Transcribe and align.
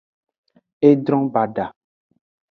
Edron 0.89 1.27
bada. 1.35 1.67